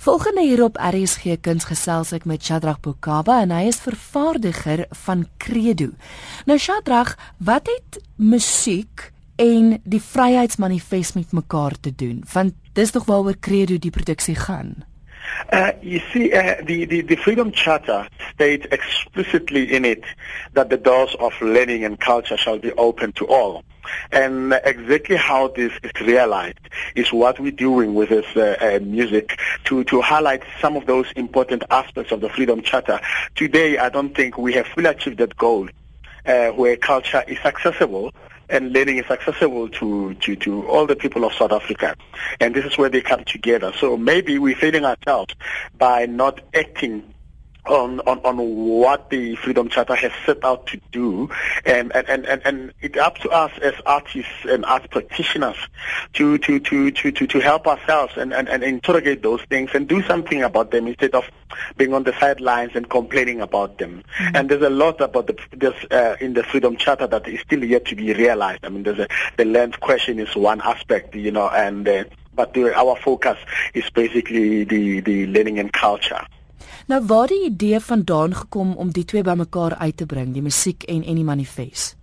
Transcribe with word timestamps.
Volgende 0.00 0.40
hier 0.40 0.62
op 0.64 0.78
RSG 0.80 1.34
Kunsgesels 1.44 2.14
ek 2.16 2.24
met 2.24 2.40
Shadrag 2.40 2.78
Bokaba 2.80 3.34
en 3.42 3.50
hy 3.52 3.66
is 3.68 3.82
vervaardiger 3.84 4.86
van 5.02 5.26
Credo. 5.36 5.90
Nou 6.48 6.56
Shadrag, 6.56 7.10
wat 7.36 7.68
het 7.68 7.98
musiek 8.16 9.10
en 9.36 9.74
die 9.84 10.00
Vryheidsmanifest 10.00 11.18
met 11.20 11.36
mekaar 11.36 11.76
te 11.84 11.92
doen? 11.92 12.24
Want 12.32 12.56
dis 12.72 12.96
tog 12.96 13.04
waaroor 13.12 13.36
Credo 13.44 13.76
die 13.76 13.92
produksie 13.92 14.38
gaan. 14.40 14.78
Uh, 15.52 15.72
you 15.82 16.00
see, 16.12 16.32
uh, 16.32 16.56
the, 16.62 16.84
the, 16.84 17.00
the 17.02 17.16
Freedom 17.16 17.50
Charter 17.50 18.08
states 18.34 18.66
explicitly 18.70 19.72
in 19.72 19.84
it 19.84 20.04
that 20.52 20.70
the 20.70 20.76
doors 20.76 21.14
of 21.18 21.32
learning 21.40 21.84
and 21.84 21.98
culture 21.98 22.36
shall 22.36 22.58
be 22.58 22.72
open 22.72 23.12
to 23.12 23.26
all. 23.26 23.64
And 24.12 24.52
exactly 24.64 25.16
how 25.16 25.48
this 25.48 25.72
is 25.82 26.00
realized 26.00 26.58
is 26.94 27.12
what 27.12 27.40
we're 27.40 27.50
doing 27.50 27.94
with 27.94 28.10
this 28.10 28.26
uh, 28.36 28.56
uh, 28.60 28.84
music 28.84 29.40
to, 29.64 29.84
to 29.84 30.00
highlight 30.00 30.42
some 30.60 30.76
of 30.76 30.86
those 30.86 31.10
important 31.16 31.64
aspects 31.70 32.12
of 32.12 32.20
the 32.20 32.28
Freedom 32.28 32.62
Charter. 32.62 33.00
Today, 33.34 33.78
I 33.78 33.88
don't 33.88 34.14
think 34.14 34.38
we 34.38 34.52
have 34.54 34.66
fully 34.66 34.86
achieved 34.86 35.18
that 35.18 35.36
goal 35.36 35.68
uh, 36.26 36.48
where 36.50 36.76
culture 36.76 37.24
is 37.26 37.38
accessible 37.44 38.12
and 38.50 38.72
learning 38.72 38.98
is 38.98 39.10
accessible 39.10 39.68
to, 39.68 40.14
to, 40.14 40.36
to 40.36 40.66
all 40.68 40.86
the 40.86 40.96
people 40.96 41.24
of 41.24 41.32
South 41.32 41.52
Africa. 41.52 41.96
And 42.40 42.54
this 42.54 42.64
is 42.64 42.76
where 42.76 42.88
they 42.88 43.00
come 43.00 43.24
together. 43.24 43.72
So 43.78 43.96
maybe 43.96 44.38
we're 44.38 44.56
failing 44.56 44.84
ourselves 44.84 45.34
by 45.78 46.06
not 46.06 46.40
acting 46.54 47.14
on, 47.66 48.00
on, 48.00 48.18
on 48.20 48.38
what 48.38 49.10
the 49.10 49.36
Freedom 49.36 49.68
Charter 49.68 49.94
has 49.94 50.12
set 50.26 50.44
out 50.44 50.66
to 50.68 50.80
do. 50.92 51.30
And, 51.64 51.94
and, 51.94 52.26
and, 52.26 52.42
and 52.44 52.72
it's 52.80 52.98
up 52.98 53.18
to 53.18 53.30
us 53.30 53.52
as 53.62 53.74
artists 53.86 54.32
and 54.44 54.64
art 54.64 54.90
practitioners 54.90 55.56
to, 56.14 56.38
to, 56.38 56.60
to, 56.60 56.90
to, 56.90 57.12
to, 57.12 57.26
to 57.26 57.38
help 57.40 57.66
ourselves 57.66 58.14
and, 58.16 58.32
and, 58.32 58.48
and 58.48 58.62
interrogate 58.62 59.22
those 59.22 59.42
things 59.42 59.70
and 59.74 59.88
do 59.88 60.02
something 60.02 60.42
about 60.42 60.70
them 60.70 60.86
instead 60.86 61.14
of 61.14 61.24
being 61.76 61.94
on 61.94 62.04
the 62.04 62.12
sidelines 62.18 62.72
and 62.74 62.88
complaining 62.88 63.40
about 63.40 63.78
them. 63.78 64.02
Mm-hmm. 64.18 64.36
And 64.36 64.48
there's 64.48 64.62
a 64.62 64.70
lot 64.70 65.00
about 65.00 65.26
the, 65.26 65.38
this, 65.52 65.74
uh, 65.90 66.16
in 66.20 66.34
the 66.34 66.42
Freedom 66.42 66.76
Charter 66.76 67.06
that 67.06 67.28
is 67.28 67.40
still 67.40 67.64
yet 67.64 67.84
to 67.86 67.96
be 67.96 68.12
realized. 68.12 68.64
I 68.64 68.68
mean, 68.68 68.82
there's 68.82 68.98
a, 68.98 69.08
the 69.36 69.44
land 69.44 69.80
question 69.80 70.18
is 70.18 70.34
one 70.34 70.60
aspect, 70.62 71.14
you 71.14 71.30
know, 71.30 71.48
and 71.48 71.88
uh, 71.88 72.04
but 72.32 72.54
the, 72.54 72.74
our 72.74 72.96
focus 72.96 73.36
is 73.74 73.88
basically 73.90 74.64
the, 74.64 75.00
the 75.00 75.26
learning 75.26 75.58
and 75.58 75.72
culture. 75.72 76.24
Nou 76.86 77.06
waar 77.06 77.26
die 77.26 77.44
idee 77.44 77.80
vandaan 77.80 78.34
gekom 78.34 78.74
om 78.76 78.90
die 78.90 79.04
twee 79.04 79.22
bymekaar 79.22 79.74
uit 79.74 79.96
te 79.96 80.06
bring, 80.06 80.32
die 80.32 80.42
musiek 80.42 80.82
en 80.82 81.04
en 81.04 81.14
die 81.14 81.24
manifest? 81.24 81.96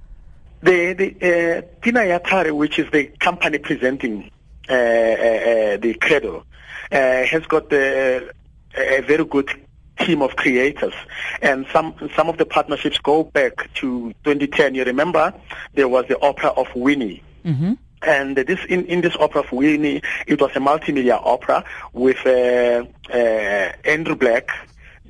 The 0.63 0.93
the 0.97 1.13
uh, 1.19 1.61
Tina 1.81 2.03
Yatare 2.03 2.53
which 2.55 2.79
is 2.79 2.89
the 2.91 3.11
company 3.17 3.59
presenting 3.59 4.31
uh, 4.69 4.73
uh, 4.73 4.75
uh, 4.75 5.77
the 5.79 5.95
Credo 5.99 6.43
uh, 6.91 7.25
has 7.25 7.45
got 7.47 7.69
the, 7.69 8.33
uh, 8.77 8.97
a 8.97 9.01
very 9.01 9.25
good 9.25 9.49
team 9.97 10.21
of 10.21 10.35
creators 10.35 10.93
and 11.41 11.65
some 11.71 11.93
some 12.15 12.29
of 12.29 12.37
the 12.37 12.45
partnerships 12.45 12.97
go 12.99 13.23
back 13.23 13.73
to 13.73 14.13
2010 14.23 14.75
you 14.75 14.83
remember 14.83 15.33
there 15.73 15.87
was 15.87 16.05
the 16.07 16.19
opera 16.21 16.49
of 16.49 16.67
Winnie 16.75 17.21
mm-hmm. 17.43 17.73
And 18.01 18.35
this 18.35 18.59
in, 18.69 18.85
in 18.85 19.01
this 19.01 19.15
opera 19.19 19.41
of 19.41 19.51
Winnie, 19.51 20.01
it 20.27 20.39
was 20.39 20.51
a 20.51 20.59
multimedia 20.59 21.19
opera 21.19 21.65
with 21.93 22.23
uh, 22.27 22.85
uh, 23.11 23.71
Andrew 23.85 24.15
Black 24.15 24.51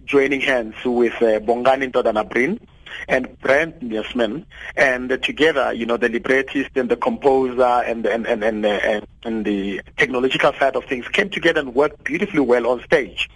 joining 0.07 0.41
hands 0.41 0.75
with 0.85 1.13
uh, 1.21 1.39
Bongani 1.39 1.91
Ntodanabrin 1.91 2.59
and 3.07 3.39
Brent 3.41 3.81
Niasman, 3.81 4.45
and 4.75 5.11
uh, 5.11 5.17
together, 5.17 5.73
you 5.73 5.85
know, 5.85 5.97
the 5.97 6.09
librettist 6.09 6.71
and 6.75 6.89
the 6.89 6.95
composer 6.95 7.61
and 7.61 8.05
and 8.05 8.25
and 8.25 8.43
and, 8.43 8.65
uh, 8.65 9.01
and 9.23 9.45
the 9.45 9.81
technological 9.97 10.53
side 10.53 10.75
of 10.75 10.85
things 10.85 11.07
came 11.09 11.29
together 11.29 11.59
and 11.59 11.75
worked 11.75 12.03
beautifully 12.03 12.39
well 12.39 12.65
on 12.67 12.81
stage. 12.83 13.29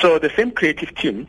So 0.00 0.18
the 0.18 0.30
same 0.34 0.50
creative 0.50 0.94
team 0.94 1.28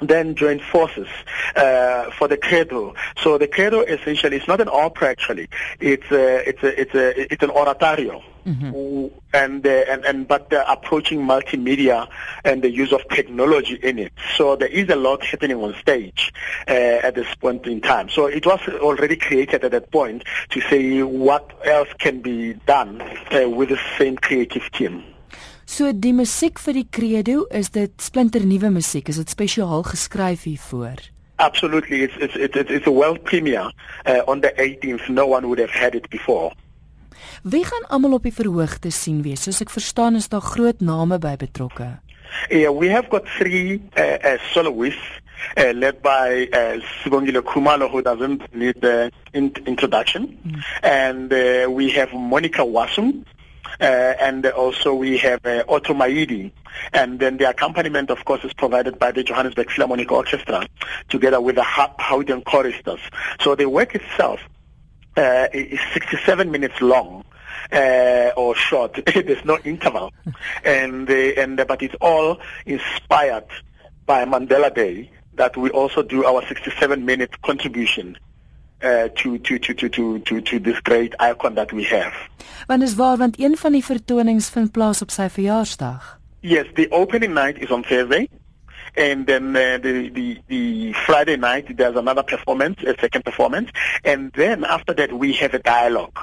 then 0.00 0.34
joined 0.34 0.62
forces 0.62 1.06
uh, 1.54 2.10
for 2.18 2.26
the 2.26 2.36
credo. 2.36 2.94
So 3.22 3.38
the 3.38 3.46
credo 3.46 3.82
essentially 3.82 4.36
is 4.36 4.48
not 4.48 4.60
an 4.60 4.68
opera 4.68 5.08
actually. 5.08 5.48
It's 5.80 6.10
a, 6.10 6.48
it's 6.48 6.62
a, 6.62 6.80
it's 6.80 6.94
a, 6.94 7.32
it's 7.32 7.42
an 7.42 7.50
oratorio. 7.50 8.22
Mm-hmm. 8.46 9.06
And, 9.34 9.66
uh, 9.66 9.70
and 9.70 10.04
and 10.04 10.28
but 10.28 10.50
they're 10.50 10.64
approaching 10.68 11.20
multimedia 11.20 12.08
and 12.44 12.62
the 12.62 12.70
use 12.70 12.92
of 12.92 13.06
technology 13.08 13.78
in 13.82 13.98
it. 13.98 14.12
So 14.36 14.56
there 14.56 14.68
is 14.68 14.88
a 14.88 14.96
lot 14.96 15.24
happening 15.24 15.62
on 15.62 15.74
stage 15.80 16.32
uh, 16.68 16.72
at 16.72 17.14
this 17.14 17.32
point 17.36 17.66
in 17.66 17.80
time. 17.80 18.08
So 18.08 18.26
it 18.26 18.44
was 18.44 18.60
already 18.80 19.16
created 19.16 19.64
at 19.64 19.70
that 19.70 19.90
point 19.90 20.24
to 20.50 20.60
say 20.62 21.02
what 21.02 21.50
else 21.64 21.88
can 21.98 22.20
be 22.20 22.54
done 22.66 23.00
uh, 23.00 23.48
with 23.48 23.68
the 23.70 23.78
same 23.98 24.16
creative 24.16 24.70
team. 24.72 25.04
So 25.72 25.92
die 25.94 26.12
musiek 26.12 26.58
vir 26.60 26.74
die 26.76 26.88
credo 26.92 27.46
is 27.48 27.70
dit 27.72 27.92
splinternuwe 28.02 28.68
musiek, 28.74 29.08
is 29.08 29.16
dit 29.22 29.30
spesiaal 29.32 29.86
geskryf 29.86 30.44
hiervoor? 30.44 31.00
Absolutely, 31.38 32.02
it's 32.02 32.14
it's 32.20 32.36
it's, 32.36 32.70
it's 32.70 32.86
a 32.86 32.92
world 32.92 33.24
premiere 33.24 33.70
uh, 34.04 34.20
on 34.28 34.42
the 34.42 34.52
18th. 34.58 35.08
No 35.08 35.26
one 35.26 35.48
would 35.48 35.58
have 35.58 35.70
had 35.70 35.94
it 35.94 36.10
before. 36.10 36.52
Wie 37.42 37.64
gaan 37.64 37.88
almal 37.88 38.12
op 38.18 38.22
die 38.22 38.34
verhoog 38.34 38.78
te 38.78 38.90
sien 38.90 39.22
wees? 39.22 39.42
Soos 39.42 39.60
ek 39.60 39.70
verstaan 39.70 40.16
is 40.16 40.28
daar 40.28 40.44
groot 40.44 40.80
name 40.80 41.18
by 41.18 41.36
betrokke. 41.36 41.98
Yeah, 42.48 42.70
we 42.70 42.88
have 42.90 43.08
got 43.10 43.26
three 43.38 43.82
uh, 43.96 44.02
uh, 44.02 44.38
soloists 44.52 45.20
uh, 45.56 45.72
led 45.74 46.02
by 46.02 46.48
uh, 46.52 46.80
Sibongile 47.02 47.42
Kumalo, 47.42 47.90
who 47.90 48.02
doesn't 48.02 48.54
need 48.54 48.80
the 48.80 49.10
in 49.32 49.52
introduction, 49.66 50.38
mm. 50.46 50.62
and 50.82 51.32
uh, 51.32 51.70
we 51.70 51.90
have 51.90 52.12
Monica 52.12 52.62
Wasum, 52.62 53.24
uh, 53.80 53.84
and 53.84 54.46
also 54.46 54.94
we 54.94 55.18
have 55.18 55.44
uh, 55.44 55.64
Otto 55.68 55.94
Maidi. 55.94 56.50
And 56.92 57.20
then 57.20 57.36
the 57.36 57.48
accompaniment, 57.48 58.10
of 58.10 58.24
course, 58.24 58.44
is 58.44 58.52
provided 58.54 58.98
by 58.98 59.12
the 59.12 59.22
Johannesburg 59.22 59.70
Philharmonic 59.70 60.10
Orchestra 60.10 60.66
together 61.10 61.40
with 61.40 61.56
the 61.56 61.62
Howden 61.62 62.42
choristers. 62.42 63.00
So 63.40 63.54
the 63.54 63.68
work 63.68 63.94
itself 63.94 64.40
uh, 65.16 65.48
is 65.52 65.80
67 65.92 66.50
minutes 66.50 66.80
long. 66.80 67.24
Uh, 67.72 68.30
or 68.36 68.54
short. 68.54 69.00
There's 69.06 69.44
no 69.46 69.58
interval, 69.64 70.12
and 70.64 71.08
uh, 71.08 71.14
and 71.14 71.58
uh, 71.58 71.64
but 71.64 71.80
it's 71.80 71.94
all 72.02 72.38
inspired 72.66 73.46
by 74.04 74.26
Mandela 74.26 74.74
Day 74.74 75.10
that 75.34 75.56
we 75.56 75.70
also 75.70 76.02
do 76.02 76.24
our 76.24 76.46
67 76.46 77.04
minute 77.04 77.40
contribution 77.40 78.18
uh, 78.82 79.08
to, 79.16 79.38
to 79.38 79.58
to 79.58 79.74
to 79.74 79.88
to 79.88 80.18
to 80.18 80.40
to 80.40 80.58
this 80.58 80.80
great 80.80 81.14
icon 81.20 81.54
that 81.54 81.72
we 81.72 81.84
have. 81.84 82.12
Want 82.66 82.82
is 82.82 82.94
waar 82.94 83.16
want 83.16 83.40
een 83.40 83.56
van 83.56 83.72
die 83.72 83.84
vertonings 83.84 84.50
vind 84.50 84.72
plaas 84.72 85.02
op 85.02 85.10
sy 85.10 85.28
verjaarsdag. 85.28 86.18
Yes, 86.40 86.66
the 86.74 86.90
opening 86.90 87.34
night 87.34 87.58
is 87.58 87.70
on 87.70 87.82
Thursday. 87.82 88.28
And 88.96 89.26
then 89.26 89.56
uh, 89.56 89.78
the, 89.78 90.10
the 90.10 90.38
the 90.48 90.92
Friday 91.06 91.36
night 91.36 91.76
there's 91.76 91.96
another 91.96 92.22
performance, 92.22 92.78
a 92.82 92.94
second 93.00 93.24
performance, 93.24 93.70
and 94.04 94.32
then 94.32 94.64
after 94.64 94.92
that 94.94 95.12
we 95.12 95.32
have 95.34 95.54
a 95.54 95.58
dialogue 95.58 96.18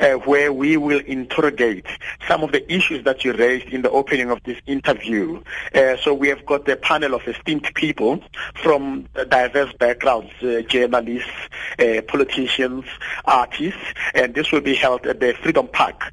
uh, 0.00 0.12
where 0.12 0.52
we 0.52 0.76
will 0.76 1.00
interrogate 1.00 1.86
some 2.28 2.42
of 2.42 2.52
the 2.52 2.72
issues 2.72 3.04
that 3.04 3.24
you 3.24 3.32
raised 3.32 3.66
in 3.68 3.82
the 3.82 3.90
opening 3.90 4.30
of 4.30 4.42
this 4.44 4.58
interview. 4.66 5.42
Uh, 5.74 5.96
so 5.96 6.12
we 6.14 6.28
have 6.28 6.44
got 6.46 6.68
a 6.68 6.76
panel 6.76 7.14
of 7.14 7.26
esteemed 7.26 7.70
people 7.74 8.22
from 8.62 9.08
diverse 9.28 9.72
backgrounds, 9.74 10.30
uh, 10.42 10.62
journalists, 10.62 11.30
uh, 11.78 12.00
politicians, 12.06 12.84
artists, 13.24 13.80
and 14.14 14.34
this 14.34 14.52
will 14.52 14.60
be 14.60 14.74
held 14.74 15.06
at 15.06 15.20
the 15.20 15.34
Freedom 15.42 15.68
Park. 15.68 16.12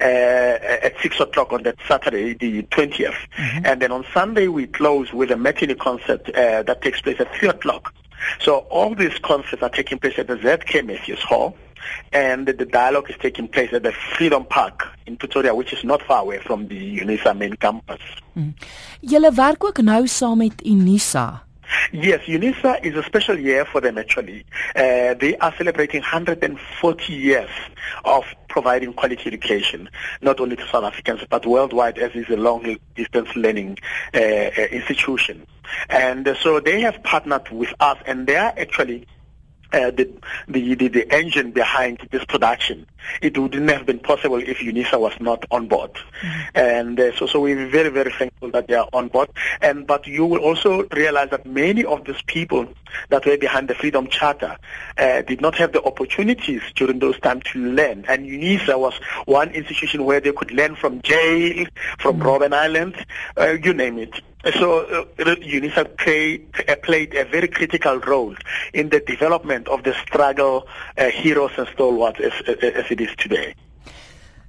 Uh, 0.00 0.58
at 0.82 0.94
6 1.00 1.20
o'clock 1.20 1.52
on 1.52 1.62
that 1.64 1.76
Saturday, 1.86 2.34
the 2.34 2.62
20th. 2.64 3.14
Mm-hmm. 3.36 3.66
And 3.66 3.82
then 3.82 3.92
on 3.92 4.04
Sunday, 4.12 4.48
we 4.48 4.66
close 4.66 5.12
with 5.12 5.30
a 5.30 5.36
matinee 5.36 5.74
concert 5.74 6.28
uh, 6.34 6.62
that 6.62 6.82
takes 6.82 7.00
place 7.00 7.20
at 7.20 7.34
3 7.36 7.48
o'clock. 7.50 7.94
So 8.40 8.58
all 8.70 8.94
these 8.94 9.18
concerts 9.18 9.62
are 9.62 9.68
taking 9.68 9.98
place 9.98 10.18
at 10.18 10.26
the 10.28 10.36
ZK 10.36 10.86
Matthews 10.86 11.22
Hall 11.22 11.56
and 12.12 12.46
the 12.46 12.64
dialogue 12.64 13.10
is 13.10 13.16
taking 13.20 13.48
place 13.48 13.72
at 13.72 13.82
the 13.82 13.92
Freedom 13.92 14.44
Park 14.44 14.88
in 15.06 15.16
Pretoria 15.16 15.54
which 15.54 15.72
is 15.72 15.84
not 15.84 16.02
far 16.02 16.20
away 16.20 16.38
from 16.38 16.68
the 16.68 16.98
UNISA 17.00 17.36
main 17.36 17.54
campus. 17.56 18.00
Hmm. 18.34 18.54
Julle 19.00 19.32
werk 19.34 19.64
ook 19.64 19.82
nou 19.82 20.06
saam 20.06 20.38
met 20.38 20.62
UNISA. 20.64 21.42
Yes, 21.92 22.20
UNISA 22.26 22.84
is 22.84 22.96
a 22.96 23.02
special 23.02 23.38
year 23.38 23.64
for 23.64 23.80
them 23.80 23.98
actually. 23.98 24.44
Uh, 24.74 25.14
they 25.14 25.36
are 25.40 25.54
celebrating 25.56 26.00
140 26.00 27.12
years 27.12 27.50
of 28.04 28.24
providing 28.48 28.92
quality 28.92 29.22
education, 29.26 29.88
not 30.20 30.40
only 30.40 30.56
to 30.56 30.66
South 30.68 30.84
Africans, 30.84 31.20
but 31.28 31.46
worldwide 31.46 31.98
as 31.98 32.12
is 32.14 32.28
a 32.28 32.36
long 32.36 32.78
distance 32.94 33.34
learning 33.36 33.78
uh, 34.14 34.18
uh, 34.18 34.50
institution. 34.70 35.46
And 35.88 36.36
so 36.42 36.60
they 36.60 36.80
have 36.80 37.02
partnered 37.02 37.48
with 37.50 37.72
us 37.80 37.98
and 38.06 38.26
they 38.26 38.36
are 38.36 38.52
actually 38.56 39.06
uh, 39.72 39.90
the, 39.90 40.10
the, 40.48 40.74
the 40.74 40.88
the 40.88 41.12
engine 41.12 41.50
behind 41.50 42.06
this 42.10 42.24
production. 42.24 42.86
It 43.20 43.36
wouldn't 43.36 43.68
have 43.70 43.86
been 43.86 43.98
possible 43.98 44.36
if 44.36 44.58
UNISA 44.58 45.00
was 45.00 45.12
not 45.20 45.44
on 45.50 45.66
board. 45.66 45.92
Mm-hmm. 45.92 46.40
And 46.54 47.00
uh, 47.00 47.16
so 47.16 47.26
so 47.26 47.40
we're 47.40 47.68
very 47.68 47.88
very 47.88 48.12
thankful 48.12 48.50
that 48.50 48.68
they 48.68 48.74
are 48.74 48.88
on 48.92 49.08
board. 49.08 49.30
And 49.60 49.86
but 49.86 50.06
you 50.06 50.26
will 50.26 50.40
also 50.40 50.86
realize 50.92 51.30
that 51.30 51.46
many 51.46 51.84
of 51.84 52.04
these 52.04 52.22
people 52.26 52.68
that 53.08 53.26
were 53.26 53.36
behind 53.36 53.68
the 53.68 53.74
Freedom 53.74 54.06
Charter 54.08 54.56
uh, 54.98 55.22
did 55.22 55.40
not 55.40 55.56
have 55.56 55.72
the 55.72 55.82
opportunities 55.82 56.62
during 56.74 56.98
those 56.98 57.18
times 57.20 57.44
to 57.52 57.58
learn. 57.58 58.04
And 58.08 58.26
UNISA 58.26 58.78
was 58.78 58.94
one 59.24 59.50
institution 59.50 60.04
where 60.04 60.20
they 60.20 60.32
could 60.32 60.52
learn 60.52 60.76
from 60.76 61.00
jail, 61.02 61.66
from 61.98 62.18
mm-hmm. 62.18 62.28
Robben 62.28 62.52
Island, 62.52 63.04
uh, 63.36 63.56
you 63.62 63.72
name 63.72 63.98
it. 63.98 64.20
So 64.44 64.80
uh, 64.80 65.04
UNISA 65.24 65.96
play, 65.96 66.40
uh, 66.68 66.74
played 66.82 67.14
a 67.14 67.24
very 67.24 67.46
critical 67.46 67.98
role 67.98 68.34
in 68.72 68.88
the 68.88 68.98
development 68.98 69.68
of 69.68 69.84
the 69.84 69.94
struggle 69.94 70.66
uh, 70.98 71.10
heroes 71.10 71.52
and 71.56 71.68
stalwarts 71.68 72.18
as, 72.20 72.32
as 72.48 72.90
it 72.90 73.00
is 73.00 73.14
today. 73.16 73.54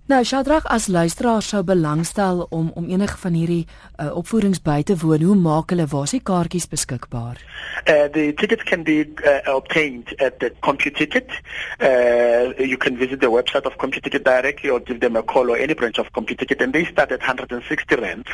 Nou 0.06 0.24
Shadrach 0.24 0.66
as 0.68 0.88
luisteraar 0.88 1.42
sou 1.42 1.62
belangstel 1.64 2.42
om 2.50 2.72
om 2.76 2.90
enige 2.90 3.18
van 3.18 3.34
hierdie 3.34 3.68
uh, 4.00 4.10
opvoerings 4.18 4.60
by 4.62 4.82
te 4.84 4.98
woon. 5.00 5.24
Hoe 5.24 5.36
maak 5.36 5.72
hulle 5.72 5.86
waar 5.88 6.10
se 6.12 6.20
kaartjies 6.20 6.68
beskikbaar? 6.68 7.40
Uh 7.88 8.12
the 8.12 8.34
tickets 8.36 8.64
can 8.64 8.84
be 8.84 9.08
uh, 9.24 9.56
obtained 9.56 10.12
at 10.20 10.40
the 10.40 10.52
CompuTicket. 10.60 11.32
Uh 11.80 12.52
you 12.60 12.78
can 12.78 12.98
visit 12.98 13.22
the 13.22 13.32
website 13.32 13.64
of 13.64 13.78
CompuTicket 13.78 14.28
directly 14.28 14.70
or 14.70 14.82
give 14.82 15.00
them 15.00 15.16
a 15.16 15.24
call 15.24 15.50
or 15.50 15.58
any 15.58 15.74
branch 15.74 15.98
of 16.00 16.12
CompuTicket 16.12 16.62
and 16.62 16.74
they 16.74 16.84
start 16.84 17.12
at 17.12 17.20
160 17.20 17.96
rand 17.96 18.28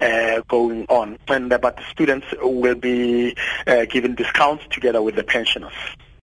uh 0.00 0.40
going 0.46 0.86
on. 0.88 1.18
And 1.26 1.52
uh, 1.52 1.58
but 1.58 1.76
the 1.76 1.86
students 1.90 2.26
will 2.40 2.78
be 2.78 3.34
uh, 3.66 3.84
given 3.86 4.14
discounts 4.14 4.62
together 4.70 5.02
with 5.02 5.16
the 5.16 5.24
pensioners. 5.24 5.74